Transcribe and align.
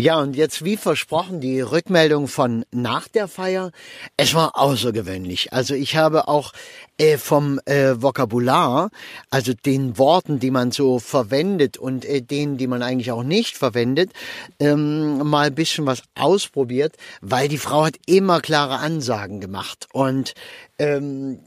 Ja, 0.00 0.18
und 0.18 0.34
jetzt 0.34 0.64
wie 0.64 0.78
versprochen 0.78 1.42
die 1.42 1.60
Rückmeldung 1.60 2.26
von 2.26 2.64
nach 2.70 3.06
der 3.06 3.28
Feier. 3.28 3.70
Es 4.16 4.32
war 4.32 4.58
außergewöhnlich. 4.58 5.52
Also 5.52 5.74
ich 5.74 5.94
habe 5.94 6.26
auch 6.26 6.54
äh, 6.96 7.18
vom 7.18 7.60
äh, 7.66 8.00
Vokabular, 8.00 8.88
also 9.28 9.52
den 9.52 9.98
Worten, 9.98 10.38
die 10.38 10.50
man 10.50 10.72
so 10.72 11.00
verwendet 11.00 11.76
und 11.76 12.06
äh, 12.06 12.22
denen, 12.22 12.56
die 12.56 12.66
man 12.66 12.82
eigentlich 12.82 13.12
auch 13.12 13.22
nicht 13.22 13.58
verwendet, 13.58 14.12
ähm, 14.58 15.18
mal 15.18 15.48
ein 15.48 15.54
bisschen 15.54 15.84
was 15.84 16.02
ausprobiert, 16.14 16.96
weil 17.20 17.48
die 17.48 17.58
Frau 17.58 17.84
hat 17.84 17.96
immer 18.06 18.40
klare 18.40 18.78
Ansagen 18.78 19.38
gemacht 19.38 19.86
und 19.92 20.32
ähm, 20.78 21.40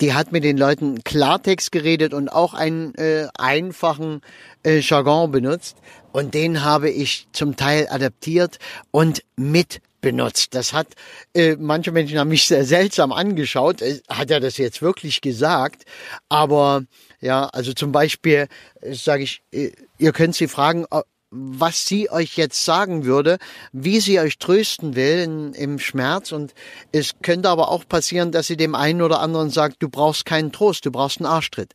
die 0.00 0.14
hat 0.14 0.32
mit 0.32 0.44
den 0.44 0.56
Leuten 0.56 1.02
Klartext 1.04 1.72
geredet 1.72 2.14
und 2.14 2.28
auch 2.28 2.54
einen 2.54 2.94
äh, 2.94 3.28
einfachen 3.38 4.20
äh, 4.64 4.80
Jargon 4.80 5.30
benutzt. 5.30 5.76
Und 6.12 6.34
den 6.34 6.64
habe 6.64 6.90
ich 6.90 7.28
zum 7.32 7.56
Teil 7.56 7.88
adaptiert 7.88 8.58
und 8.90 9.22
mit 9.36 9.80
benutzt. 10.00 10.54
Das 10.54 10.72
hat 10.72 10.88
äh, 11.34 11.56
manche 11.58 11.92
Menschen 11.92 12.18
haben 12.18 12.28
mich 12.28 12.46
sehr 12.46 12.64
seltsam 12.64 13.12
angeschaut. 13.12 13.82
Äh, 13.82 14.00
hat 14.08 14.30
er 14.30 14.40
das 14.40 14.56
jetzt 14.56 14.82
wirklich 14.82 15.20
gesagt? 15.20 15.84
Aber 16.28 16.84
ja, 17.20 17.46
also 17.46 17.72
zum 17.72 17.92
Beispiel 17.92 18.48
äh, 18.80 18.94
sage 18.94 19.22
ich, 19.22 19.42
äh, 19.52 19.72
ihr 19.98 20.12
könnt 20.12 20.34
sie 20.34 20.48
fragen, 20.48 20.86
was 21.30 21.86
sie 21.86 22.10
euch 22.10 22.36
jetzt 22.36 22.64
sagen 22.64 23.04
würde, 23.04 23.38
wie 23.72 24.00
sie 24.00 24.18
euch 24.18 24.38
trösten 24.38 24.96
will 24.96 25.18
in, 25.20 25.52
im 25.54 25.78
Schmerz. 25.78 26.32
Und 26.32 26.54
es 26.92 27.12
könnte 27.22 27.48
aber 27.48 27.68
auch 27.68 27.86
passieren, 27.86 28.32
dass 28.32 28.48
sie 28.48 28.56
dem 28.56 28.74
einen 28.74 29.02
oder 29.02 29.20
anderen 29.20 29.50
sagt, 29.50 29.76
du 29.80 29.88
brauchst 29.88 30.26
keinen 30.26 30.52
Trost, 30.52 30.86
du 30.86 30.90
brauchst 30.90 31.18
einen 31.18 31.26
Arschtritt. 31.26 31.72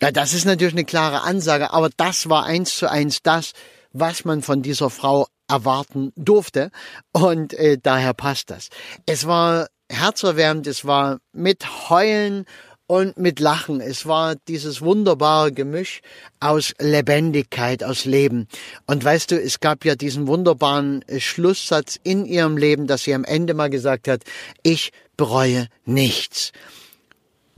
Ja, 0.00 0.10
das 0.12 0.34
ist 0.34 0.44
natürlich 0.44 0.74
eine 0.74 0.84
klare 0.84 1.22
Ansage, 1.22 1.72
aber 1.72 1.90
das 1.96 2.28
war 2.28 2.44
eins 2.44 2.76
zu 2.76 2.90
eins 2.90 3.22
das, 3.22 3.52
was 3.92 4.24
man 4.24 4.42
von 4.42 4.62
dieser 4.62 4.90
Frau 4.90 5.26
erwarten 5.48 6.12
durfte. 6.16 6.70
Und 7.12 7.54
äh, 7.54 7.78
daher 7.82 8.14
passt 8.14 8.50
das. 8.50 8.68
Es 9.06 9.26
war 9.26 9.68
herzerwärmend, 9.88 10.66
es 10.66 10.84
war 10.84 11.18
mit 11.32 11.88
Heulen 11.88 12.44
und 12.86 13.16
mit 13.16 13.40
Lachen. 13.40 13.80
Es 13.80 14.06
war 14.06 14.36
dieses 14.48 14.80
wunderbare 14.80 15.52
Gemisch 15.52 16.00
aus 16.40 16.74
Lebendigkeit, 16.78 17.82
aus 17.82 18.04
Leben. 18.04 18.48
Und 18.86 19.04
weißt 19.04 19.32
du, 19.32 19.40
es 19.40 19.60
gab 19.60 19.84
ja 19.84 19.96
diesen 19.96 20.26
wunderbaren 20.26 21.02
äh, 21.08 21.20
Schlusssatz 21.20 21.98
in 22.02 22.24
ihrem 22.24 22.56
Leben, 22.56 22.86
dass 22.86 23.04
sie 23.04 23.14
am 23.14 23.24
Ende 23.24 23.54
mal 23.54 23.70
gesagt 23.70 24.08
hat, 24.08 24.22
ich 24.62 24.92
bereue 25.16 25.68
nichts. 25.84 26.52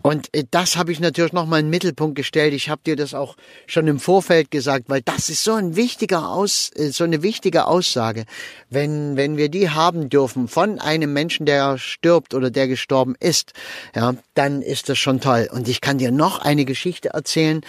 Und 0.09 0.35
äh, 0.35 0.45
das 0.51 0.79
habe 0.79 0.91
ich 0.91 1.01
natürlich 1.01 1.35
nochmal 1.35 1.61
in 1.61 1.67
den 1.67 1.71
Mittelpunkt 1.71 2.17
gestellt. 2.17 2.55
Ich 2.55 2.71
habe 2.71 2.81
dir 2.83 2.97
das 2.97 3.13
auch 3.13 3.37
schon 3.67 3.87
im 3.89 4.01
Vorfeld 4.01 4.51
gesagt, 4.51 4.87
weil 4.89 5.03
das 5.03 5.29
ist 5.29 5.45
so 5.45 5.53
ein 5.53 5.77
wichtiger 5.77 6.31
Aus, 6.31 6.71
äh, 6.77 6.93
so 6.93 7.05
eine 7.05 7.23
wichtige 7.23 7.67
Aussage. 7.67 8.25
Wenn, 8.71 9.19
wenn 9.19 9.37
wir 9.37 9.51
die 9.51 9.69
haben 9.69 10.09
dürfen 10.09 10.49
von 10.49 10.79
einem 10.79 11.13
Menschen, 11.13 11.45
der 11.45 11.77
stirbt 11.77 12.33
oder 12.33 12.51
der 12.51 12.69
gestorben 12.69 13.17
ist, 13.21 13.53
ja, 13.95 14.15
dann 14.33 14.63
ist 14.63 14.89
das 14.89 14.97
schon 14.97 15.21
toll. 15.21 15.47
Und 15.53 15.69
ich 15.69 15.83
kann 15.83 15.99
dir 15.99 16.11
noch 16.11 16.39
eine 16.39 16.65
Geschichte 16.65 17.11
erzählen, 17.11 17.61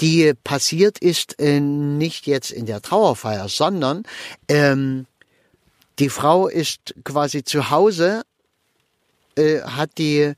die 0.00 0.32
passiert 0.44 0.98
ist, 0.98 1.38
äh, 1.40 1.60
nicht 1.60 2.26
jetzt 2.26 2.52
in 2.52 2.64
der 2.64 2.80
Trauerfeier, 2.80 3.50
sondern 3.50 4.04
ähm, 4.48 5.04
die 5.98 6.08
Frau 6.08 6.48
ist 6.48 6.94
quasi 7.04 7.44
zu 7.44 7.68
Hause, 7.68 8.22
äh, 9.36 9.60
hat 9.60 9.98
die 9.98 10.32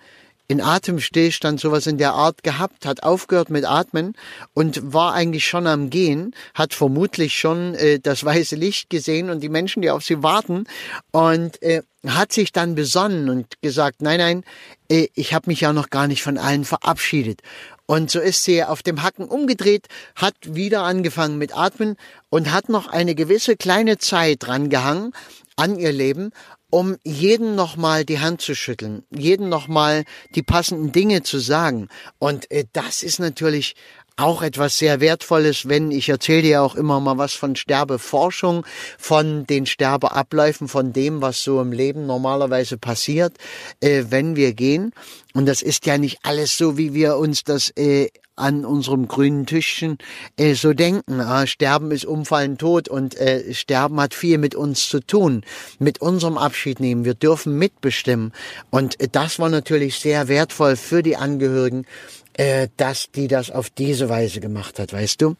in 0.47 0.61
Atemstillstand 0.61 1.59
sowas 1.59 1.87
in 1.87 1.99
der 1.99 2.13
Art 2.13 2.43
gehabt, 2.43 2.85
hat 2.87 3.03
aufgehört 3.03 3.51
mit 3.51 3.65
Atmen 3.65 4.15
und 4.53 4.93
war 4.93 5.15
eigentlich 5.15 5.47
schon 5.47 5.67
am 5.67 5.91
Gehen, 5.91 6.35
hat 6.55 6.75
vermutlich 6.75 7.35
schon 7.39 7.75
äh, 7.75 7.99
das 7.99 8.25
weiße 8.25 8.57
Licht 8.57 8.91
gesehen 8.91 9.31
und 9.31 9.41
die 9.41 9.49
Menschen, 9.49 9.81
die 9.83 9.91
auf 9.91 10.05
sie 10.05 10.23
warten 10.23 10.65
und 11.13 11.63
äh, 11.63 11.83
hat 12.07 12.33
sich 12.33 12.53
dann 12.53 12.75
besonnen 12.75 13.31
und 13.31 13.61
gesagt, 13.63 14.03
nein, 14.03 14.19
nein, 14.19 14.45
äh, 14.91 15.09
ich 15.15 15.33
habe 15.33 15.49
mich 15.49 15.61
ja 15.61 15.73
noch 15.73 15.89
gar 15.89 16.07
nicht 16.07 16.23
von 16.23 16.37
allen 16.37 16.65
verabschiedet. 16.65 17.41
Und 17.87 18.11
so 18.11 18.21
ist 18.21 18.45
sie 18.45 18.65
auf 18.65 18.83
dem 18.83 19.03
Hacken 19.03 19.27
umgedreht, 19.27 19.89
hat 20.17 20.35
wieder 20.43 20.83
angefangen 20.83 21.39
mit 21.39 21.57
Atmen 21.57 21.97
und 22.31 22.51
hat 22.53 22.69
noch 22.69 22.89
eine 22.89 23.15
gewisse 23.15 23.57
kleine 23.57 23.99
Zeit 23.99 24.39
dran 24.41 24.71
gehangen 24.71 25.13
an 25.57 25.79
ihr 25.79 25.93
Leben 25.93 26.33
um 26.75 26.97
jeden 27.05 27.55
nochmal 27.55 28.05
die 28.05 28.19
Hand 28.19 28.41
zu 28.41 28.57
schütteln, 28.57 29.05
jeden 29.15 29.49
nochmal 29.49 30.03
die 30.35 30.43
passenden 30.43 30.91
Dinge 30.91 31.23
zu 31.23 31.39
sagen. 31.39 31.87
Und 32.19 32.51
äh, 32.51 32.65
das 32.73 33.05
ist 33.05 33.21
natürlich 33.21 33.77
auch 34.17 34.43
etwas 34.43 34.79
sehr 34.79 35.01
Wertvolles, 35.01 35.69
wenn 35.69 35.91
ich 35.91 36.09
erzähle 36.09 36.43
dir 36.43 36.63
auch 36.63 36.75
immer 36.75 37.01
mal 37.01 37.19
was 37.19 37.33
von 37.33 37.57
Sterbeforschung, 37.57 38.65
von 38.99 39.47
den 39.47 39.67
Sterbeabläufen, 39.67 40.69
von 40.69 40.93
dem, 40.93 41.21
was 41.21 41.43
so 41.43 41.61
im 41.61 41.73
Leben 41.73 42.07
normalerweise 42.07 42.79
passiert, 42.79 43.37
äh, 43.81 44.05
wenn 44.11 44.37
wir 44.37 44.55
gehen. 44.55 44.93
Und 45.33 45.47
das 45.47 45.63
ist 45.63 45.87
ja 45.87 45.99
nicht 45.99 46.19
alles 46.23 46.57
so, 46.57 46.79
wie 46.79 46.95
wir 46.95 47.17
uns 47.17 47.43
das 47.43 47.71
äh, 47.71 48.09
an 48.37 48.65
unserem 48.65 49.07
grünen 49.07 49.47
Tischchen 49.47 49.99
äh, 50.37 50.55
so 50.55 50.73
denken. 50.73 51.21
Äh, 51.21 51.47
Sterben 51.47 51.91
ist 51.91 52.05
Umfallen 52.05 52.59
tot 52.59 52.89
und 52.89 53.17
äh, 53.17 53.55
Sterben 53.55 54.01
hat 54.01 54.15
viel 54.15 54.39
mit 54.39 54.55
uns 54.55 54.89
zu 54.89 55.01
tun, 55.01 55.45
mit 55.79 56.01
unserem 56.01 56.39
Abschied 56.39 56.81
nehmen. 56.81 57.05
Wir 57.05 57.15
dürfen 57.15 57.57
mitbestimmen. 57.59 58.33
Und 58.71 59.01
äh, 59.01 59.09
das 59.11 59.39
war 59.39 59.49
natürlich 59.49 59.99
sehr 59.99 60.29
wertvoll 60.29 60.77
für 60.77 61.03
die 61.03 61.17
Angehörigen, 61.17 61.87
äh, 62.35 62.69
dass 62.77 63.11
die 63.11 63.29
das 63.29 63.51
auf 63.51 63.71
diese 63.71 64.09
Weise 64.09 64.41
gemacht 64.41 64.79
hat, 64.79 64.93
weißt 64.93 65.23
du? 65.23 65.37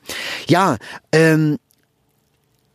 Ja, 0.49 0.77
ähm, 1.13 1.59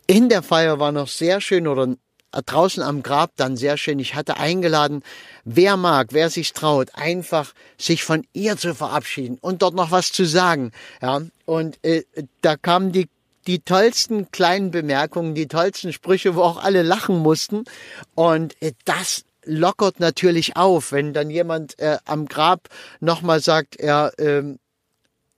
in 0.06 0.28
der 0.28 0.42
Feier 0.42 0.78
war 0.78 0.92
noch 0.92 1.08
sehr 1.08 1.40
schön 1.40 1.66
oder 1.66 1.94
draußen 2.32 2.82
am 2.82 3.02
Grab 3.02 3.32
dann 3.36 3.56
sehr 3.56 3.76
schön. 3.76 3.98
Ich 3.98 4.14
hatte 4.14 4.36
eingeladen, 4.36 5.02
wer 5.44 5.76
mag, 5.76 6.08
wer 6.12 6.30
sich 6.30 6.52
traut, 6.52 6.88
einfach 6.94 7.52
sich 7.76 8.04
von 8.04 8.24
ihr 8.32 8.56
zu 8.56 8.74
verabschieden 8.74 9.38
und 9.40 9.62
dort 9.62 9.74
noch 9.74 9.90
was 9.90 10.12
zu 10.12 10.24
sagen. 10.24 10.72
Ja, 11.02 11.22
und 11.44 11.78
äh, 11.84 12.04
da 12.42 12.56
kamen 12.56 12.92
die 12.92 13.08
die 13.46 13.60
tollsten 13.60 14.30
kleinen 14.30 14.70
Bemerkungen, 14.70 15.34
die 15.34 15.48
tollsten 15.48 15.92
Sprüche, 15.92 16.34
wo 16.34 16.42
auch 16.42 16.62
alle 16.62 16.82
lachen 16.82 17.18
mussten. 17.18 17.64
Und 18.14 18.60
äh, 18.62 18.72
das 18.84 19.24
lockert 19.44 20.00
natürlich 20.00 20.56
auf, 20.56 20.92
wenn 20.92 21.12
dann 21.12 21.30
jemand 21.30 21.78
äh, 21.78 21.98
am 22.04 22.26
Grab 22.26 22.68
nochmal 23.00 23.40
sagt, 23.40 23.82
ja, 23.82 24.08
äh, 24.18 24.56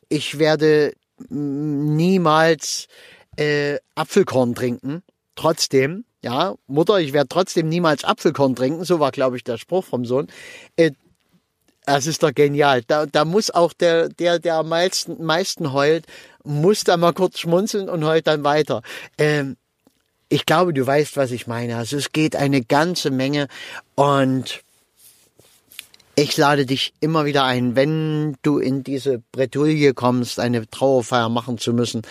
ich 0.08 0.38
werde 0.38 0.92
niemals 1.28 2.88
äh, 3.36 3.78
Apfelkorn 3.94 4.54
trinken. 4.54 5.02
Trotzdem, 5.34 6.04
ja, 6.22 6.54
Mutter, 6.66 7.00
ich 7.00 7.12
werde 7.12 7.28
trotzdem 7.28 7.68
niemals 7.68 8.04
Apfelkorn 8.04 8.54
trinken, 8.54 8.84
so 8.84 9.00
war, 9.00 9.10
glaube 9.10 9.36
ich, 9.36 9.44
der 9.44 9.58
Spruch 9.58 9.84
vom 9.84 10.04
Sohn. 10.04 10.28
Äh, 10.76 10.92
das 11.84 12.06
ist 12.06 12.22
doch 12.22 12.32
genial. 12.32 12.82
Da, 12.82 13.06
da 13.06 13.24
muss 13.24 13.50
auch 13.50 13.72
der, 13.72 14.08
der, 14.08 14.38
der 14.38 14.56
am 14.56 14.68
meisten, 14.68 15.24
meisten 15.24 15.72
heult, 15.72 16.06
muss 16.44 16.84
da 16.84 16.96
mal 16.96 17.12
kurz 17.12 17.40
schmunzeln 17.40 17.88
und 17.88 18.04
heult 18.04 18.26
dann 18.26 18.44
weiter. 18.44 18.82
Ähm, 19.18 19.56
ich 20.32 20.46
glaube, 20.46 20.72
du 20.72 20.86
weißt, 20.86 21.16
was 21.18 21.30
ich 21.30 21.46
meine. 21.46 21.76
Also 21.76 21.98
es 21.98 22.10
geht 22.12 22.36
eine 22.36 22.62
ganze 22.62 23.10
Menge 23.10 23.48
und 23.94 24.62
ich 26.14 26.36
lade 26.36 26.64
dich 26.64 26.94
immer 27.00 27.26
wieder 27.26 27.44
ein, 27.44 27.76
wenn 27.76 28.36
du 28.42 28.58
in 28.58 28.82
diese 28.82 29.22
Bretouille 29.32 29.92
kommst, 29.92 30.40
eine 30.40 30.68
Trauerfeier 30.68 31.28
machen 31.28 31.58
zu 31.58 31.74
müssen, 31.74 32.02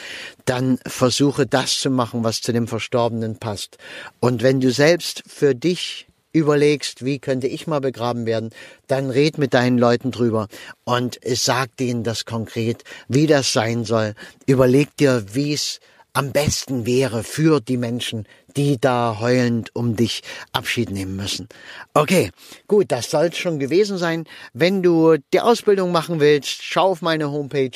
dann 0.45 0.79
versuche 0.85 1.47
das 1.47 1.79
zu 1.79 1.89
machen, 1.89 2.23
was 2.23 2.41
zu 2.41 2.51
dem 2.53 2.67
Verstorbenen 2.67 3.37
passt. 3.37 3.77
Und 4.19 4.43
wenn 4.43 4.59
du 4.59 4.71
selbst 4.71 5.23
für 5.27 5.55
dich 5.55 6.07
überlegst, 6.31 7.03
wie 7.03 7.19
könnte 7.19 7.47
ich 7.47 7.65
mal 7.65 7.81
begraben 7.81 8.25
werden, 8.25 8.51
dann 8.87 9.09
red 9.09 9.37
mit 9.37 9.53
deinen 9.53 9.77
Leuten 9.77 10.11
drüber 10.11 10.47
und 10.83 11.19
sag 11.25 11.75
denen 11.77 12.03
das 12.03 12.25
konkret, 12.25 12.83
wie 13.07 13.27
das 13.27 13.51
sein 13.51 13.83
soll. 13.83 14.13
Überleg 14.45 14.95
dir, 14.97 15.25
wie 15.33 15.53
es 15.53 15.79
am 16.13 16.31
besten 16.31 16.85
wäre 16.85 17.23
für 17.23 17.61
die 17.61 17.77
Menschen, 17.77 18.27
die 18.57 18.79
da 18.79 19.17
heulend 19.19 19.75
um 19.75 19.95
dich 19.95 20.23
Abschied 20.51 20.91
nehmen 20.91 21.15
müssen. 21.15 21.47
Okay, 21.93 22.31
gut, 22.67 22.91
das 22.91 23.09
soll 23.09 23.31
schon 23.33 23.59
gewesen 23.59 23.97
sein. 23.97 24.25
Wenn 24.53 24.83
du 24.83 25.17
die 25.33 25.39
Ausbildung 25.39 25.91
machen 25.91 26.19
willst, 26.19 26.63
schau 26.63 26.91
auf 26.91 27.01
meine 27.01 27.31
Homepage 27.31 27.71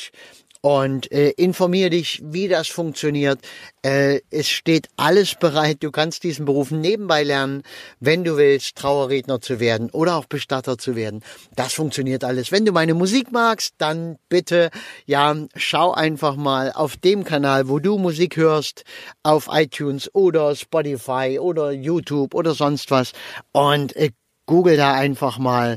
und 0.60 1.10
äh, 1.12 1.30
informiere 1.30 1.90
dich, 1.90 2.22
wie 2.24 2.48
das 2.48 2.68
funktioniert. 2.68 3.40
Äh, 3.82 4.20
es 4.30 4.48
steht 4.48 4.88
alles 4.96 5.34
bereit. 5.34 5.78
Du 5.80 5.90
kannst 5.90 6.22
diesen 6.22 6.44
Beruf 6.44 6.70
nebenbei 6.70 7.22
lernen, 7.22 7.62
wenn 8.00 8.24
du 8.24 8.36
willst, 8.36 8.76
Trauerredner 8.76 9.40
zu 9.40 9.60
werden 9.60 9.90
oder 9.90 10.16
auch 10.16 10.26
Bestatter 10.26 10.78
zu 10.78 10.96
werden. 10.96 11.22
Das 11.54 11.72
funktioniert 11.72 12.24
alles. 12.24 12.52
Wenn 12.52 12.64
du 12.64 12.72
meine 12.72 12.94
Musik 12.94 13.32
magst, 13.32 13.74
dann 13.78 14.16
bitte, 14.28 14.70
ja, 15.06 15.34
schau 15.54 15.92
einfach 15.92 16.36
mal 16.36 16.72
auf 16.72 16.96
dem 16.96 17.24
Kanal, 17.24 17.68
wo 17.68 17.78
du 17.78 17.98
Musik 17.98 18.36
hörst, 18.36 18.84
auf 19.22 19.48
iTunes 19.50 20.14
oder 20.14 20.54
Spotify 20.54 21.38
oder 21.40 21.72
YouTube 21.72 22.34
oder 22.34 22.54
sonst 22.54 22.90
was 22.90 23.12
und 23.52 23.94
äh, 23.96 24.10
Google 24.46 24.76
da 24.76 24.94
einfach 24.94 25.38
mal 25.38 25.76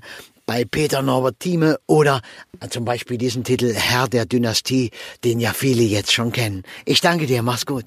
bei 0.50 0.66
Peter 0.66 1.04
Norbert 1.04 1.40
Thieme 1.40 1.78
oder 1.86 2.22
zum 2.72 2.84
Beispiel 2.84 3.20
diesen 3.20 3.44
Titel 3.44 3.72
Herr 3.72 4.08
der 4.08 4.26
Dynastie, 4.26 4.90
den 5.24 5.40
ja 5.40 5.54
viele 5.54 5.84
jetzt 5.84 6.12
schon 6.12 6.32
kennen. 6.32 6.64
Ich 6.86 7.02
danke 7.02 7.28
dir, 7.28 7.44
mach's 7.44 7.68
gut. 7.68 7.86